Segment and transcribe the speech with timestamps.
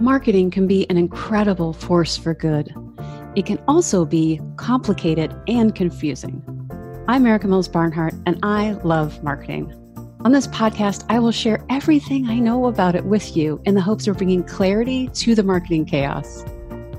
[0.00, 2.74] Marketing can be an incredible force for good.
[3.36, 6.42] It can also be complicated and confusing.
[7.06, 9.72] I'm Erica Mills Barnhart, and I love marketing.
[10.24, 13.80] On this podcast, I will share everything I know about it with you in the
[13.80, 16.44] hopes of bringing clarity to the marketing chaos.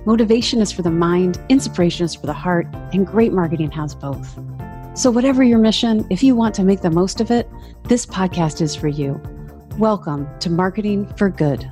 [0.05, 4.37] Motivation is for the mind, inspiration is for the heart, and great marketing has both.
[4.93, 7.49] So, whatever your mission, if you want to make the most of it,
[7.83, 9.21] this podcast is for you.
[9.77, 11.63] Welcome to Marketing for Good.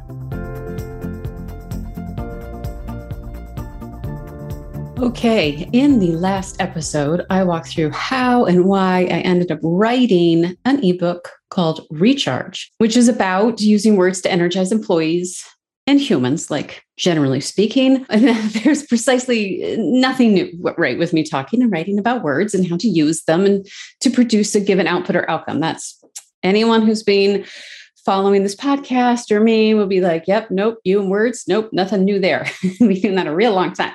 [5.03, 10.55] Okay, in the last episode, I walked through how and why I ended up writing
[10.63, 15.43] an ebook called Recharge, which is about using words to energize employees
[15.89, 18.05] and humans, like generally speaking.
[18.09, 22.88] There's precisely nothing new, right, with me talking and writing about words and how to
[22.88, 23.67] use them and
[24.02, 25.59] to produce a given output or outcome.
[25.59, 25.99] That's
[26.44, 27.44] anyone who's been
[28.05, 32.06] following this podcast or me will be like, yep, nope, you and words, nope, nothing
[32.06, 32.45] new there.
[32.80, 33.94] We've been that a real long time.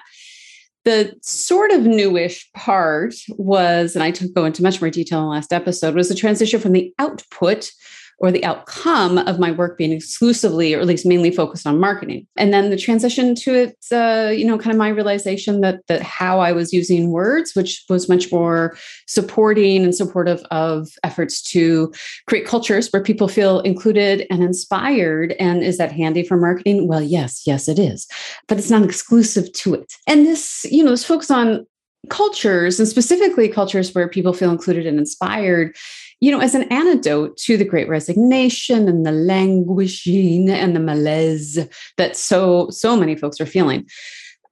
[0.85, 5.27] The sort of newish part was, and I took go into much more detail in
[5.27, 7.71] the last episode, was the transition from the output
[8.19, 12.27] or the outcome of my work being exclusively or at least mainly focused on marketing.
[12.37, 16.03] And then the transition to it uh, you know kind of my realization that that
[16.03, 21.93] how i was using words which was much more supporting and supportive of efforts to
[22.27, 26.89] create cultures where people feel included and inspired and is that handy for marketing?
[26.89, 28.07] Well yes yes it is.
[28.49, 29.93] But it's not exclusive to it.
[30.07, 31.67] And this you know this focus on
[32.11, 35.75] cultures and specifically cultures where people feel included and inspired
[36.21, 41.59] you know, as an antidote to the great resignation and the languishing and the malaise
[41.97, 43.87] that so, so many folks are feeling.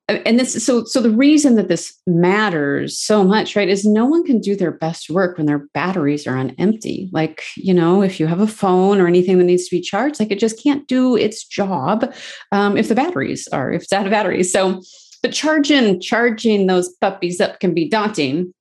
[0.08, 4.24] And this, so, so the reason that this matters so much, right, is no one
[4.24, 7.08] can do their best work when their batteries are on empty.
[7.12, 10.18] Like, you know, if you have a phone or anything that needs to be charged,
[10.18, 12.12] like it just can't do its job
[12.50, 14.52] um, if the batteries are, if it's out of batteries.
[14.52, 14.82] So,
[15.22, 18.52] but charging, charging those puppies up can be daunting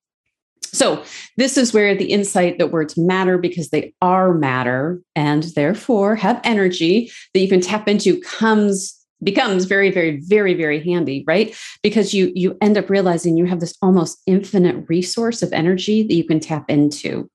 [0.63, 1.03] so,
[1.35, 6.39] this is where the insight that words matter because they are matter and therefore have
[6.43, 11.55] energy that you can tap into comes becomes very very very very handy right?
[11.83, 16.13] Because you you end up realizing you have this almost infinite resource of energy that
[16.13, 17.29] you can tap into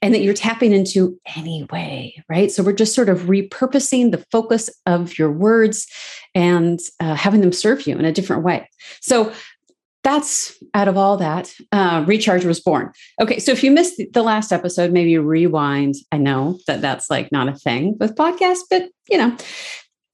[0.00, 2.50] and that you're tapping into anyway right?
[2.50, 5.86] So we're just sort of repurposing the focus of your words
[6.34, 8.68] and uh, having them serve you in a different way.
[9.00, 9.32] So
[10.02, 12.92] that's out of all that uh, recharge was born.
[13.20, 15.94] Okay so if you missed the last episode maybe rewind.
[16.12, 19.36] I know that that's like not a thing with podcasts but you know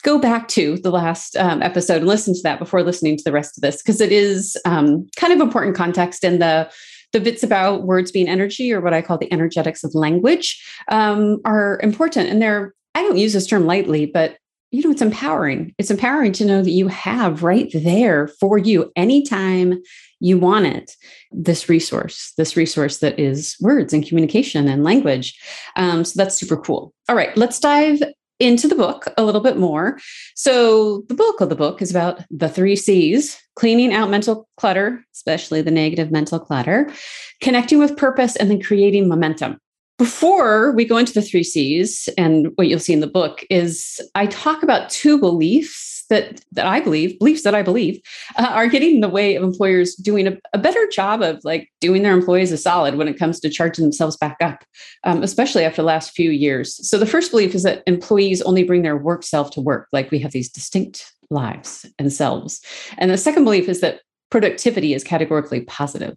[0.03, 3.33] go back to the last um, episode and listen to that before listening to the
[3.33, 6.71] rest of this because it is um, kind of important context in the
[7.13, 11.41] the bits about words being energy or what i call the energetics of language um,
[11.45, 12.29] are important.
[12.29, 14.37] And they're i don't use this term lightly but
[14.77, 15.75] you know, it's empowering.
[15.79, 19.81] It's empowering to know that you have right there for you anytime
[20.21, 20.95] you want it
[21.33, 25.35] this resource, this resource that is words and communication and language.
[25.77, 26.93] Um, so that's super cool.
[27.09, 28.03] All right, let's dive
[28.39, 29.99] into the book a little bit more.
[30.35, 35.03] So, the bulk of the book is about the three C's cleaning out mental clutter,
[35.15, 36.93] especially the negative mental clutter,
[37.41, 39.59] connecting with purpose, and then creating momentum
[39.99, 44.01] before we go into the three C's and what you'll see in the book is
[44.15, 48.01] I talk about two beliefs that that I believe, beliefs that I believe
[48.37, 51.69] uh, are getting in the way of employers doing a, a, better job of like
[51.81, 54.65] doing their employees a solid when it comes to charging themselves back up,
[55.05, 56.89] um, especially after the last few years.
[56.89, 60.11] So the first belief is that employees only bring their work self to work, like
[60.11, 62.61] we have these distinct lives and selves.
[62.99, 66.17] And the second belief is that productivity is categorically positive.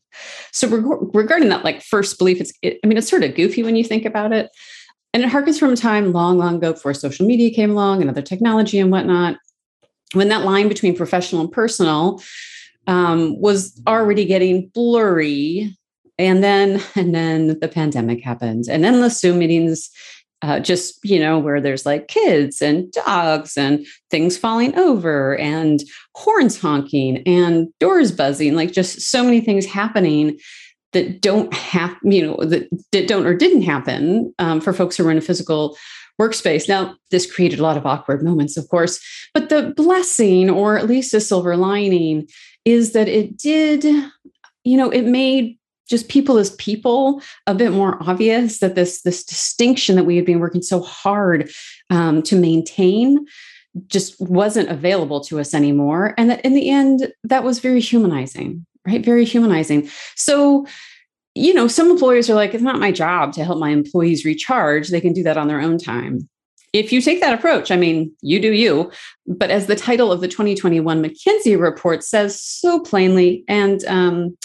[0.51, 3.63] So reg- regarding that like first belief, it's it, I mean it's sort of goofy
[3.63, 4.49] when you think about it,
[5.13, 8.09] and it harkens from a time long, long ago before social media came along and
[8.09, 9.37] other technology and whatnot,
[10.13, 12.21] when that line between professional and personal
[12.87, 15.75] um, was already getting blurry.
[16.17, 19.89] And then, and then the pandemic happened, and then the Zoom meetings
[20.41, 25.83] uh, just you know where there's like kids and dogs and things falling over and
[26.15, 30.37] horns honking and doors buzzing like just so many things happening
[30.93, 35.05] that don't have you know that, that don't or didn't happen um, for folks who
[35.07, 35.77] are in a physical
[36.19, 36.67] workspace.
[36.67, 38.99] Now this created a lot of awkward moments of course
[39.33, 42.27] but the blessing or at least a silver lining
[42.63, 43.83] is that it did
[44.63, 45.58] you know it made
[45.89, 50.25] just people as people a bit more obvious that this this distinction that we had
[50.25, 51.49] been working so hard
[51.89, 53.25] um, to maintain
[53.87, 58.65] just wasn't available to us anymore and that in the end that was very humanizing
[58.85, 60.65] right very humanizing so
[61.35, 64.89] you know, some employers are like, it's not my job to help my employees recharge.
[64.89, 66.27] They can do that on their own time.
[66.73, 68.91] If you take that approach, I mean, you do you.
[69.25, 74.37] But as the title of the 2021 McKinsey report says so plainly and um,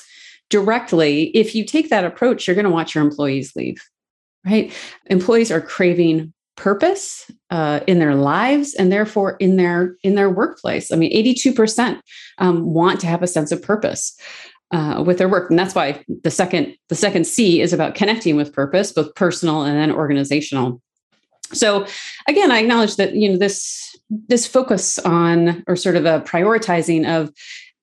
[0.54, 3.82] directly, if you take that approach, you're going to watch your employees leave,
[4.46, 4.72] right?
[5.06, 10.92] Employees are craving purpose uh, in their lives and therefore in their in their workplace.
[10.92, 12.00] I mean 82%
[12.38, 14.16] um, want to have a sense of purpose
[14.70, 15.50] uh, with their work.
[15.50, 19.62] And that's why the second the second c is about connecting with purpose both personal
[19.62, 20.80] and then organizational.
[21.52, 21.84] So
[22.28, 23.96] again i acknowledge that you know this
[24.28, 27.32] this focus on or sort of a prioritizing of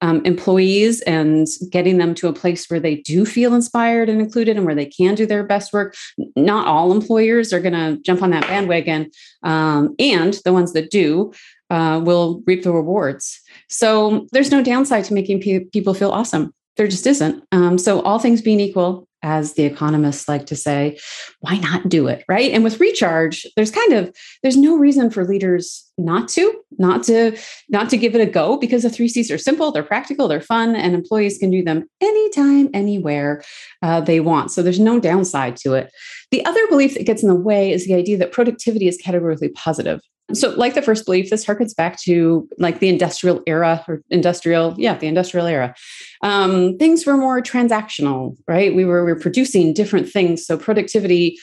[0.02, 4.58] um, employees and getting them to a place where they do feel inspired and included
[4.58, 5.96] and where they can do their best work.
[6.36, 9.12] Not all employers are going to jump on that bandwagon,
[9.44, 11.34] um, and the ones that do
[11.70, 13.40] uh, will reap the rewards.
[13.70, 17.44] So there's no downside to making pe- people feel awesome there just isn't.
[17.52, 20.98] Um, so, all things being equal, as the economists like to say,
[21.40, 22.52] why not do it, right?
[22.52, 27.38] And with recharge, there's kind of there's no reason for leaders not to, not to,
[27.70, 30.42] not to give it a go because the three C's are simple, they're practical, they're
[30.42, 33.44] fun, and employees can do them anytime, anywhere
[33.82, 34.52] uh, they want.
[34.52, 35.92] So there's no downside to it.
[36.32, 39.50] The other belief that gets in the way is the idea that productivity is categorically
[39.50, 40.02] positive.
[40.34, 44.76] So, like the first belief, this harkens back to like the industrial era or industrial,
[44.78, 45.76] yeah, the industrial era.
[46.22, 48.76] Um, things were more transactional, right?
[48.76, 51.38] We were we were producing different things, so productivity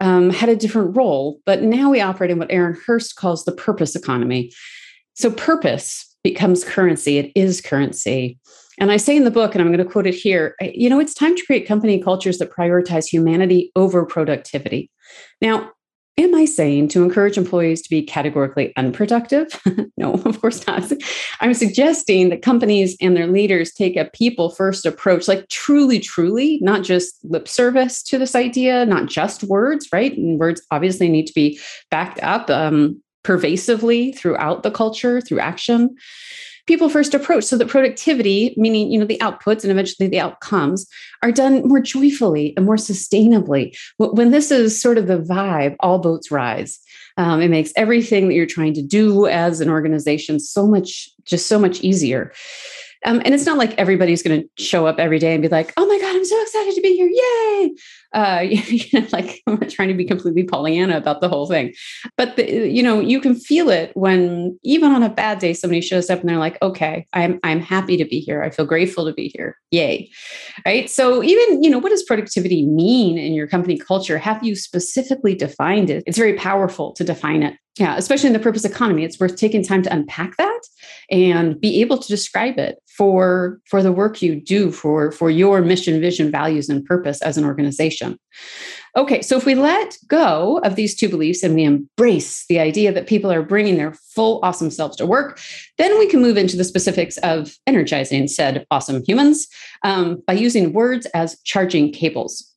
[0.00, 1.40] um, had a different role.
[1.46, 4.52] But now we operate in what Aaron Hurst calls the purpose economy.
[5.14, 7.18] So, purpose becomes currency.
[7.18, 8.38] It is currency.
[8.80, 11.00] And I say in the book, and I'm going to quote it here you know,
[11.00, 14.90] it's time to create company cultures that prioritize humanity over productivity.
[15.40, 15.72] Now,
[16.18, 19.46] Am I saying to encourage employees to be categorically unproductive?
[19.96, 20.90] no, of course not.
[21.40, 26.58] I'm suggesting that companies and their leaders take a people first approach, like truly, truly,
[26.60, 30.16] not just lip service to this idea, not just words, right?
[30.18, 35.94] And words obviously need to be backed up um, pervasively throughout the culture through action
[36.68, 37.44] people first approach.
[37.44, 40.86] So that productivity meaning you know the outputs and eventually the outcomes
[41.22, 43.76] are done more joyfully and more sustainably.
[43.96, 46.78] When this is sort of the vibe all boats rise.
[47.16, 51.48] Um, it makes everything that you're trying to do as an organization so much just
[51.48, 52.32] so much easier.
[53.04, 55.72] Um, and it's not like everybody's going to show up every day and be like,
[55.76, 57.08] "Oh my god, I'm so excited to be here!
[57.08, 57.74] Yay!"
[58.12, 61.74] Uh, you know, like I'm trying to be completely Pollyanna about the whole thing,
[62.16, 65.80] but the, you know, you can feel it when even on a bad day, somebody
[65.80, 68.42] shows up and they're like, "Okay, I'm I'm happy to be here.
[68.42, 69.56] I feel grateful to be here.
[69.70, 70.10] Yay!"
[70.64, 70.88] Right.
[70.90, 74.18] So even you know, what does productivity mean in your company culture?
[74.18, 76.04] Have you specifically defined it?
[76.06, 79.62] It's very powerful to define it yeah especially in the purpose economy it's worth taking
[79.62, 80.60] time to unpack that
[81.10, 85.62] and be able to describe it for for the work you do for for your
[85.62, 88.18] mission vision values and purpose as an organization.
[88.96, 92.92] Okay so if we let go of these two beliefs and we embrace the idea
[92.92, 95.40] that people are bringing their full awesome selves to work
[95.78, 99.46] then we can move into the specifics of energizing said awesome humans
[99.84, 102.52] um, by using words as charging cables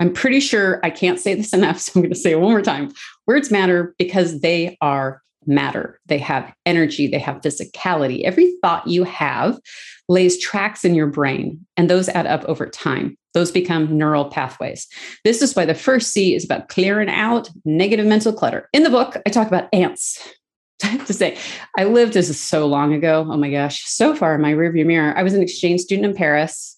[0.00, 2.50] I'm pretty sure I can't say this enough, so I'm going to say it one
[2.50, 2.92] more time.
[3.26, 6.00] Words matter because they are matter.
[6.06, 8.22] They have energy, they have physicality.
[8.24, 9.58] Every thought you have
[10.08, 13.16] lays tracks in your brain, and those add up over time.
[13.32, 14.88] Those become neural pathways.
[15.24, 18.68] This is why the first C is about clearing out negative mental clutter.
[18.72, 20.20] In the book, I talk about ants.
[20.82, 21.38] I have to say,
[21.78, 23.26] I lived this is so long ago.
[23.30, 25.16] Oh my gosh, so far in my rearview mirror.
[25.16, 26.76] I was an exchange student in Paris.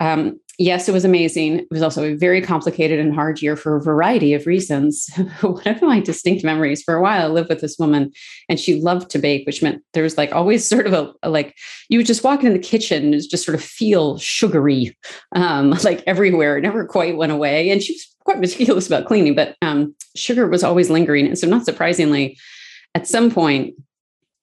[0.00, 1.60] Um, yes, it was amazing.
[1.60, 5.08] It was also a very complicated and hard year for a variety of reasons.
[5.40, 8.12] One of my distinct memories for a while, I lived with this woman
[8.48, 11.30] and she loved to bake, which meant there was like always sort of a, a
[11.30, 11.54] like
[11.88, 14.96] you would just walk into the kitchen and just sort of feel sugary,
[15.34, 16.56] um, like everywhere.
[16.56, 17.70] It never quite went away.
[17.70, 21.26] And she was quite meticulous about cleaning, but um, sugar was always lingering.
[21.26, 22.38] And so, not surprisingly,
[22.94, 23.74] at some point,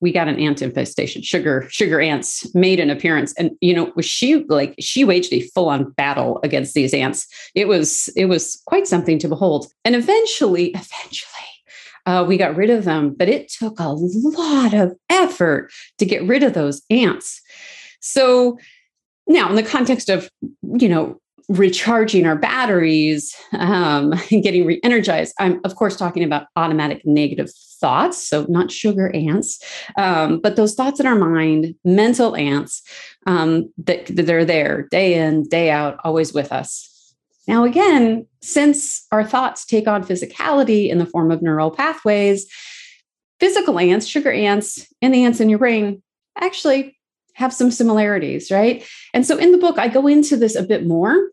[0.02, 1.22] we got an ant infestation.
[1.22, 5.42] Sugar, sugar ants made an appearance, and you know, was she like she waged a
[5.50, 7.28] full on battle against these ants?
[7.56, 9.68] It was it was quite something to behold.
[9.86, 11.28] And eventually, eventually.
[12.08, 16.24] Uh, we got rid of them, but it took a lot of effort to get
[16.24, 17.40] rid of those ants.
[18.00, 18.58] So
[19.28, 20.28] now, in the context of,
[20.64, 27.06] you know, recharging our batteries um, and getting re-energized i'm of course talking about automatic
[27.06, 29.60] negative thoughts so not sugar ants
[29.98, 32.82] um, but those thoughts in our mind mental ants
[33.28, 37.16] um, that, that they're there day in day out always with us
[37.48, 42.48] now again since our thoughts take on physicality in the form of neural pathways
[43.40, 46.02] physical ants sugar ants and the ants in your brain
[46.40, 46.98] actually
[47.34, 48.86] have some similarities, right?
[49.14, 51.30] And so in the book, I go into this a bit more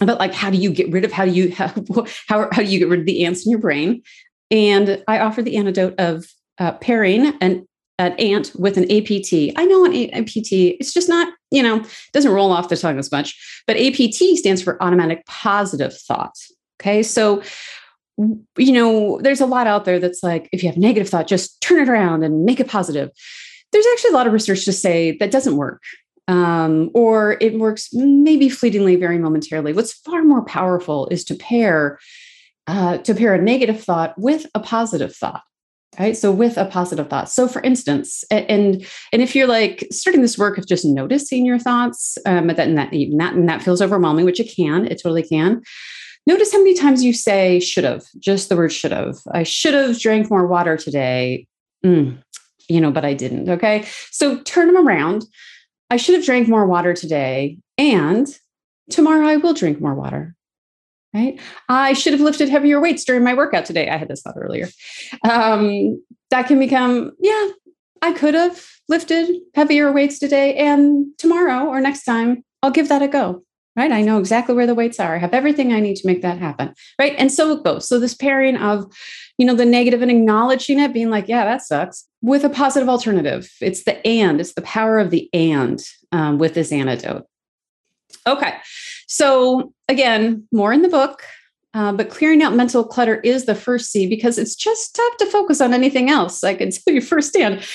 [0.00, 1.68] about like how do you get rid of how do you how
[2.28, 4.02] how, how do you get rid of the ants in your brain?
[4.50, 6.26] And I offer the antidote of
[6.58, 7.66] uh, pairing an
[8.00, 9.52] an ant with an APT.
[9.56, 13.12] I know an APT, it's just not, you know, doesn't roll off the tongue as
[13.12, 16.34] much, but APT stands for automatic positive thought.
[16.80, 17.02] Okay.
[17.02, 17.42] So,
[18.16, 21.60] you know, there's a lot out there that's like, if you have negative thought, just
[21.60, 23.10] turn it around and make it positive.
[23.70, 25.82] There's actually a lot of research to say that doesn't work.
[26.30, 29.72] Um, or it works maybe fleetingly, very momentarily.
[29.72, 31.98] What's far more powerful is to pair
[32.66, 35.42] uh, to pair a negative thought with a positive thought
[35.98, 36.16] right?
[36.16, 37.28] So with a positive thought.
[37.28, 41.58] So for instance and and if you're like starting this work of just noticing your
[41.58, 45.24] thoughts um that and that, that and that feels overwhelming which it can it totally
[45.24, 45.62] can.
[46.26, 49.16] Notice how many times you say should have just the word should have.
[49.32, 51.46] I should have drank more water today.
[51.84, 52.22] Mm,
[52.68, 53.84] you know but i didn't okay?
[54.10, 55.24] So turn them around
[55.90, 58.28] i should have drank more water today and
[58.90, 60.34] tomorrow i will drink more water
[61.14, 61.40] right?
[61.68, 63.88] I should have lifted heavier weights during my workout today.
[63.88, 64.68] I had this thought earlier.
[65.28, 67.48] Um, that can become, yeah,
[68.02, 73.02] I could have lifted heavier weights today, and tomorrow or next time, I'll give that
[73.02, 73.42] a go.
[73.76, 73.92] Right.
[73.92, 75.14] I know exactly where the weights are.
[75.14, 76.74] I have everything I need to make that happen.
[76.98, 77.14] Right.
[77.16, 77.88] And so it goes.
[77.88, 78.92] So this pairing of,
[79.40, 82.90] you know, the negative and acknowledging it, being like, yeah, that sucks, with a positive
[82.90, 83.50] alternative.
[83.62, 85.82] It's the and, it's the power of the and
[86.12, 87.24] um, with this antidote.
[88.26, 88.52] Okay.
[89.06, 91.22] So, again, more in the book,
[91.72, 95.24] uh, but clearing out mental clutter is the first C because it's just tough to
[95.24, 96.44] focus on anything else.
[96.44, 97.66] I can tell you firsthand,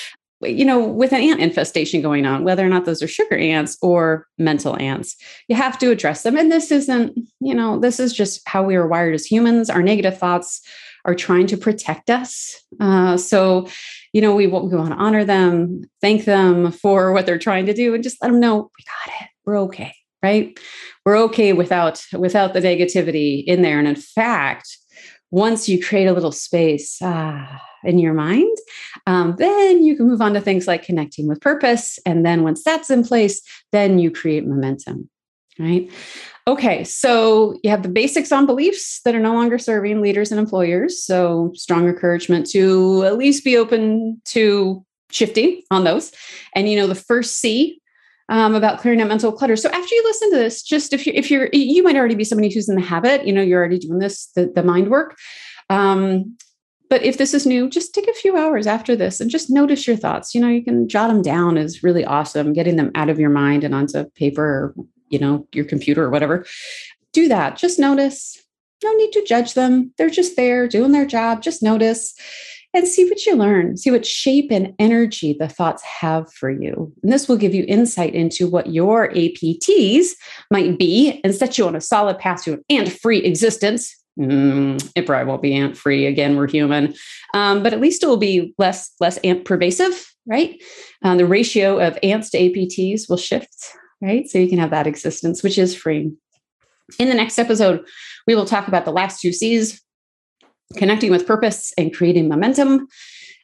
[0.42, 3.76] you know, with an ant infestation going on, whether or not those are sugar ants
[3.82, 5.16] or mental ants,
[5.48, 6.36] you have to address them.
[6.36, 9.68] And this isn't, you know, this is just how we are wired as humans.
[9.68, 10.62] Our negative thoughts
[11.06, 12.62] are trying to protect us.
[12.78, 13.68] Uh, so,
[14.12, 17.72] you know, we, we want to honor them, thank them for what they're trying to
[17.72, 19.28] do, and just let them know we got it.
[19.46, 20.58] We're okay right
[21.04, 24.78] we're okay without without the negativity in there and in fact
[25.30, 28.56] once you create a little space ah, in your mind
[29.06, 32.62] um, then you can move on to things like connecting with purpose and then once
[32.64, 33.40] that's in place
[33.72, 35.08] then you create momentum
[35.58, 35.90] right
[36.48, 40.38] okay so you have the basics on beliefs that are no longer serving leaders and
[40.38, 46.12] employers so strong encouragement to at least be open to shifting on those
[46.54, 47.80] and you know the first c
[48.28, 49.56] um, about clearing out mental clutter.
[49.56, 52.24] So after you listen to this, just if you if you're you might already be
[52.24, 55.16] somebody who's in the habit, you know, you're already doing this the, the mind work.
[55.70, 56.36] Um,
[56.88, 59.86] but if this is new, just take a few hours after this and just notice
[59.86, 60.34] your thoughts.
[60.34, 62.52] You know, you can jot them down is really awesome.
[62.52, 64.74] Getting them out of your mind and onto paper or
[65.08, 66.46] you know your computer or whatever.
[67.12, 67.56] Do that.
[67.56, 68.42] Just notice.
[68.84, 69.92] No need to judge them.
[69.96, 71.42] They're just there doing their job.
[71.42, 72.14] Just notice
[72.76, 76.92] and see what you learn, see what shape and energy the thoughts have for you.
[77.02, 80.08] And this will give you insight into what your APTs
[80.50, 83.96] might be and set you on a solid path to an ant free existence.
[84.18, 86.06] Mm, it probably won't be ant free.
[86.06, 86.94] Again, we're human,
[87.34, 90.62] um, but at least it will be less less ant pervasive, right?
[91.02, 94.28] Um, the ratio of ants to APTs will shift, right?
[94.28, 96.12] So you can have that existence, which is free.
[96.98, 97.84] In the next episode,
[98.26, 99.82] we will talk about the last two C's
[100.76, 102.88] connecting with purpose and creating momentum.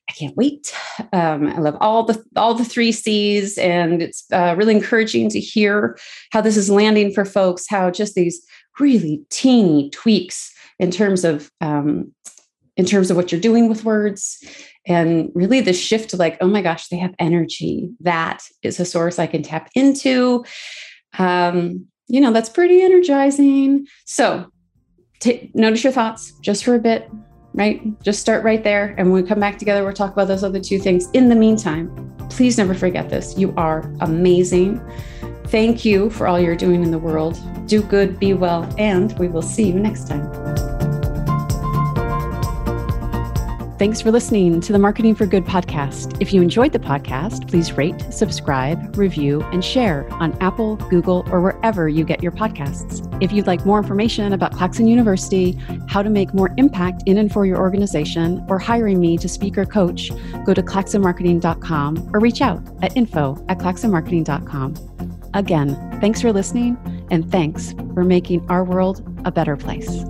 [0.08, 0.74] I can't wait.
[1.12, 5.40] Um, I love all the all the three C's, and it's uh, really encouraging to
[5.40, 5.96] hear
[6.32, 7.66] how this is landing for folks.
[7.68, 8.44] How just these
[8.80, 12.12] really teeny tweaks in terms of um,
[12.76, 14.42] in terms of what you're doing with words,
[14.86, 17.90] and really the shift to like, oh my gosh, they have energy.
[18.00, 20.44] That is a source I can tap into.
[21.18, 23.86] Um, you know, that's pretty energizing.
[24.06, 24.46] So
[25.20, 27.08] t- notice your thoughts just for a bit,
[27.54, 27.80] right?
[28.02, 28.94] Just start right there.
[28.98, 31.08] And when we come back together, we'll talk about those other two things.
[31.12, 33.38] In the meantime, please never forget this.
[33.38, 34.80] You are amazing.
[35.46, 37.38] Thank you for all you're doing in the world.
[37.68, 40.71] Do good, be well, and we will see you next time.
[43.82, 46.16] Thanks for listening to the Marketing for Good podcast.
[46.20, 51.40] If you enjoyed the podcast, please rate, subscribe, review, and share on Apple, Google, or
[51.40, 53.02] wherever you get your podcasts.
[53.20, 55.58] If you'd like more information about Claxon University,
[55.88, 59.58] how to make more impact in and for your organization, or hiring me to speak
[59.58, 60.12] or coach,
[60.44, 65.30] go to claxonmarketing.com or reach out at info at claxonmarketing.com.
[65.34, 66.78] Again, thanks for listening,
[67.10, 70.04] and thanks for making our world a better place.